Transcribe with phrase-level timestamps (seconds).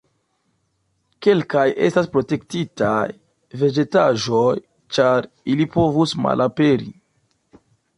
[1.25, 2.97] Kelkaj estas protektitaj
[3.65, 4.51] vegetaĵoj,
[4.99, 6.95] ĉar ili povus malaperi.